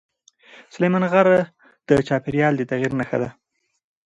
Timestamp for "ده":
3.21-3.29